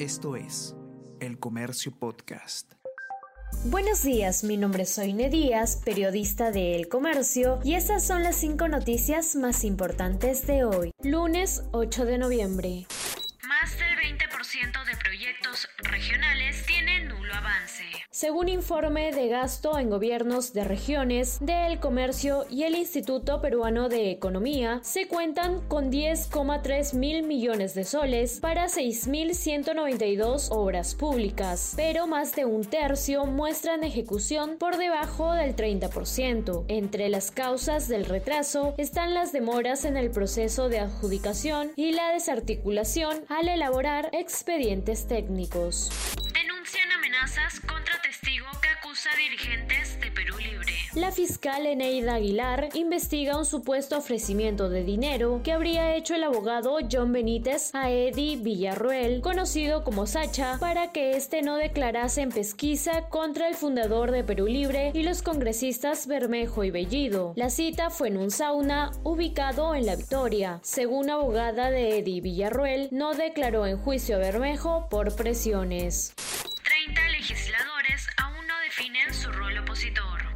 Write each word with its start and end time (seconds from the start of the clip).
Esto 0.00 0.34
es 0.34 0.74
El 1.20 1.38
Comercio 1.38 1.92
Podcast. 1.92 2.72
Buenos 3.66 4.02
días, 4.02 4.44
mi 4.44 4.56
nombre 4.56 4.84
es 4.84 4.94
Soine 4.94 5.28
Díaz, 5.28 5.82
periodista 5.84 6.50
de 6.50 6.74
El 6.74 6.88
Comercio, 6.88 7.58
y 7.64 7.74
estas 7.74 8.06
son 8.06 8.22
las 8.22 8.36
cinco 8.36 8.66
noticias 8.66 9.36
más 9.36 9.62
importantes 9.62 10.46
de 10.46 10.64
hoy, 10.64 10.92
lunes 11.02 11.64
8 11.72 12.06
de 12.06 12.16
noviembre. 12.16 12.86
Según 18.20 18.50
informe 18.50 19.12
de 19.12 19.28
gasto 19.28 19.78
en 19.78 19.88
gobiernos 19.88 20.52
de 20.52 20.64
regiones 20.64 21.38
del 21.40 21.80
comercio 21.80 22.44
y 22.50 22.64
el 22.64 22.76
Instituto 22.76 23.40
Peruano 23.40 23.88
de 23.88 24.10
Economía, 24.10 24.80
se 24.82 25.08
cuentan 25.08 25.66
con 25.68 25.90
10,3 25.90 26.92
mil 26.92 27.22
millones 27.22 27.74
de 27.74 27.84
soles 27.84 28.38
para 28.38 28.66
6.192 28.66 30.48
obras 30.50 30.94
públicas, 30.94 31.72
pero 31.76 32.06
más 32.06 32.34
de 32.34 32.44
un 32.44 32.62
tercio 32.62 33.24
muestran 33.24 33.84
ejecución 33.84 34.58
por 34.58 34.76
debajo 34.76 35.32
del 35.32 35.56
30%. 35.56 36.66
Entre 36.68 37.08
las 37.08 37.30
causas 37.30 37.88
del 37.88 38.04
retraso 38.04 38.74
están 38.76 39.14
las 39.14 39.32
demoras 39.32 39.86
en 39.86 39.96
el 39.96 40.10
proceso 40.10 40.68
de 40.68 40.80
adjudicación 40.80 41.72
y 41.74 41.92
la 41.92 42.12
desarticulación 42.12 43.24
al 43.30 43.48
elaborar 43.48 44.10
expedientes 44.12 45.06
técnicos. 45.06 45.88
Denuncian 46.34 46.92
amenazas 46.92 47.62
acusa 47.66 47.79
dirigentes 49.20 50.00
de 50.00 50.10
Perú 50.10 50.36
Libre. 50.38 50.72
La 50.94 51.12
fiscal 51.12 51.66
Eneida 51.66 52.14
Aguilar 52.14 52.70
investiga 52.74 53.38
un 53.38 53.44
supuesto 53.44 53.98
ofrecimiento 53.98 54.70
de 54.70 54.82
dinero 54.82 55.40
que 55.44 55.52
habría 55.52 55.94
hecho 55.94 56.14
el 56.14 56.24
abogado 56.24 56.78
John 56.90 57.12
Benítez 57.12 57.74
a 57.74 57.90
Eddie 57.90 58.38
Villarruel, 58.38 59.20
conocido 59.20 59.84
como 59.84 60.06
Sacha, 60.06 60.56
para 60.58 60.90
que 60.90 61.16
éste 61.16 61.42
no 61.42 61.56
declarase 61.56 62.22
en 62.22 62.30
pesquisa 62.30 63.08
contra 63.08 63.46
el 63.48 63.54
fundador 63.54 64.10
de 64.10 64.24
Perú 64.24 64.46
Libre 64.46 64.90
y 64.94 65.02
los 65.02 65.22
congresistas 65.22 66.06
Bermejo 66.06 66.64
y 66.64 66.70
Bellido. 66.70 67.34
La 67.36 67.50
cita 67.50 67.90
fue 67.90 68.08
en 68.08 68.16
un 68.16 68.30
sauna 68.30 68.90
ubicado 69.04 69.74
en 69.74 69.86
La 69.86 69.96
Victoria. 69.96 70.60
Según 70.62 71.10
abogada 71.10 71.70
de 71.70 71.98
Eddie 71.98 72.22
Villarruel, 72.22 72.88
no 72.90 73.14
declaró 73.14 73.66
en 73.66 73.76
juicio 73.76 74.16
a 74.16 74.20
Bermejo 74.20 74.88
por 74.88 75.14
presiones. 75.14 76.14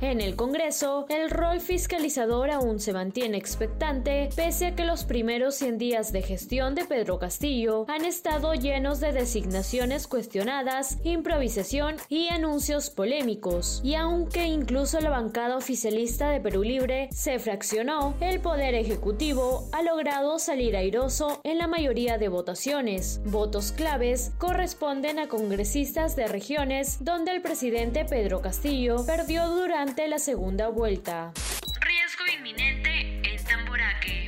En 0.00 0.20
el 0.20 0.36
Congreso, 0.36 1.06
el 1.08 1.30
rol 1.30 1.60
fiscalizador 1.60 2.50
aún 2.50 2.80
se 2.80 2.92
mantiene 2.92 3.38
expectante, 3.38 4.28
pese 4.34 4.66
a 4.66 4.74
que 4.74 4.84
los 4.84 5.04
primeros 5.04 5.54
100 5.54 5.78
días 5.78 6.12
de 6.12 6.22
gestión 6.22 6.74
de 6.74 6.84
Pedro 6.84 7.18
Castillo 7.18 7.86
han 7.88 8.04
estado 8.04 8.54
llenos 8.54 9.00
de 9.00 9.12
designaciones 9.12 10.08
cuestionadas, 10.08 10.98
improvisación 11.04 11.96
y 12.08 12.28
anuncios 12.28 12.90
polémicos. 12.90 13.80
Y 13.84 13.94
aunque 13.94 14.46
incluso 14.46 15.00
la 15.00 15.10
bancada 15.10 15.56
oficialista 15.56 16.28
de 16.30 16.40
Perú 16.40 16.64
Libre 16.64 17.08
se 17.12 17.38
fraccionó, 17.38 18.14
el 18.20 18.40
Poder 18.40 18.74
Ejecutivo 18.74 19.68
ha 19.72 19.82
logrado 19.82 20.38
salir 20.38 20.76
airoso 20.76 21.40
en 21.44 21.58
la 21.58 21.68
mayoría 21.68 22.18
de 22.18 22.28
votaciones. 22.28 23.20
Votos 23.24 23.72
claves 23.72 24.32
corresponden 24.38 25.18
a 25.18 25.28
congresistas 25.28 26.16
de 26.16 26.26
regiones 26.26 26.98
donde 27.04 27.30
el 27.32 27.42
presidente 27.42 28.04
Pedro 28.04 28.40
Castillo 28.40 29.04
perdió 29.06 29.48
durante 29.48 29.83
la 30.08 30.18
segunda 30.18 30.68
vuelta. 30.68 31.32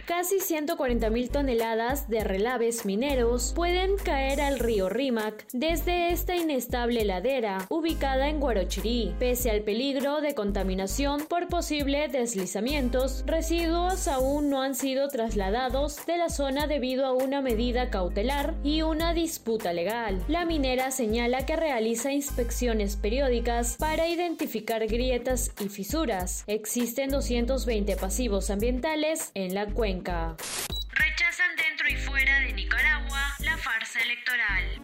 Casi 0.06 0.36
140.000 0.36 1.30
toneladas 1.32 2.08
de 2.08 2.22
relaves 2.22 2.86
mineros 2.86 3.52
pueden 3.56 3.96
caer 3.96 4.40
al 4.40 4.60
río 4.60 4.88
Rímac 4.88 5.44
desde 5.52 6.12
esta 6.12 6.36
inestable 6.36 7.04
ladera 7.04 7.66
ubicada 7.70 8.28
en 8.28 8.38
Guarochirí. 8.38 9.16
Pese 9.18 9.50
al 9.50 9.62
peligro 9.62 10.20
de 10.20 10.36
contaminación 10.36 11.26
por 11.28 11.48
posibles 11.48 12.12
deslizamientos, 12.12 13.24
residuos 13.26 14.06
aún 14.06 14.48
no 14.48 14.62
han 14.62 14.76
sido 14.76 15.08
trasladados 15.08 16.06
de 16.06 16.18
la 16.18 16.28
zona 16.28 16.68
debido 16.68 17.04
a 17.04 17.12
una 17.12 17.42
medida 17.42 17.90
cautelar 17.90 18.54
y 18.62 18.82
una 18.82 19.12
disputa 19.12 19.72
legal. 19.72 20.22
La 20.28 20.44
minera 20.44 20.92
señala 20.92 21.46
que 21.46 21.56
realiza 21.56 22.12
inspecciones 22.12 22.94
periódicas 22.94 23.76
para 23.76 24.06
identificar 24.06 24.86
grietas 24.86 25.50
y 25.58 25.68
fisuras. 25.68 26.44
Existen 26.46 27.10
220 27.10 27.96
pasivos 27.96 28.50
ambientales 28.50 29.32
en 29.34 29.52
la 29.52 29.66
cuenca. 29.66 29.95
Cuenca. 29.96 30.36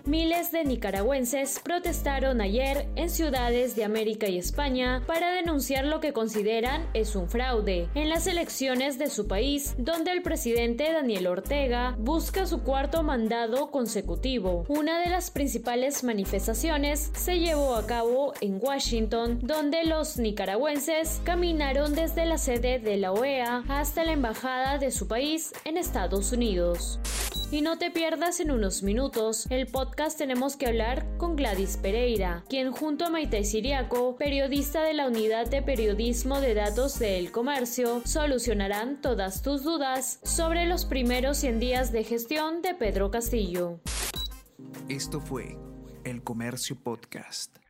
Miles 0.04 0.50
de 0.50 0.64
nicaragüenses 0.64 1.60
protestaron 1.60 2.40
ayer 2.40 2.88
en 2.96 3.08
ciudades 3.08 3.76
de 3.76 3.84
América 3.84 4.26
y 4.28 4.36
España 4.36 5.02
para 5.06 5.30
denunciar 5.30 5.84
lo 5.84 6.00
que 6.00 6.12
consideran 6.12 6.88
es 6.92 7.14
un 7.14 7.28
fraude 7.28 7.88
en 7.94 8.08
las 8.08 8.26
elecciones 8.26 8.98
de 8.98 9.08
su 9.08 9.28
país, 9.28 9.74
donde 9.78 10.10
el 10.10 10.22
presidente 10.22 10.92
Daniel 10.92 11.28
Ortega 11.28 11.94
busca 11.98 12.46
su 12.46 12.62
cuarto 12.62 13.02
mandado 13.02 13.70
consecutivo. 13.70 14.64
Una 14.68 15.00
de 15.00 15.08
las 15.08 15.30
principales 15.30 16.02
manifestaciones 16.02 17.12
se 17.14 17.38
llevó 17.38 17.76
a 17.76 17.86
cabo 17.86 18.34
en 18.40 18.58
Washington, 18.60 19.38
donde 19.42 19.84
los 19.84 20.18
nicaragüenses 20.18 21.20
caminaron 21.24 21.94
desde 21.94 22.26
la 22.26 22.38
sede 22.38 22.80
de 22.80 22.96
la 22.96 23.12
OEA 23.12 23.62
hasta 23.68 24.04
la 24.04 24.12
embajada 24.12 24.78
de 24.78 24.90
su 24.90 25.06
país 25.06 25.52
en 25.64 25.76
Estados 25.76 26.32
Unidos. 26.32 26.98
Y 27.50 27.60
no 27.60 27.78
te 27.78 27.91
pierdas 27.91 28.41
en 28.41 28.50
unos 28.50 28.82
minutos 28.82 29.47
el 29.50 29.66
podcast 29.66 30.19
Tenemos 30.19 30.56
que 30.56 30.66
hablar 30.66 31.06
con 31.19 31.37
Gladys 31.37 31.76
Pereira, 31.76 32.44
quien 32.48 32.72
junto 32.72 33.04
a 33.04 33.10
Maite 33.10 33.44
Siriaco, 33.44 34.16
periodista 34.16 34.82
de 34.82 34.94
la 34.94 35.06
Unidad 35.06 35.48
de 35.48 35.62
Periodismo 35.62 36.41
de 36.41 36.54
Datos 36.54 36.98
del 36.98 37.31
Comercio, 37.31 38.03
solucionarán 38.04 39.00
todas 39.00 39.43
tus 39.43 39.62
dudas 39.62 40.20
sobre 40.22 40.66
los 40.66 40.84
primeros 40.84 41.38
100 41.38 41.60
días 41.60 41.93
de 41.93 42.04
gestión 42.04 42.62
de 42.62 42.75
Pedro 42.75 43.10
Castillo. 43.10 43.81
Esto 44.88 45.20
fue 45.20 45.56
El 46.04 46.22
Comercio 46.22 46.76
Podcast. 46.76 47.61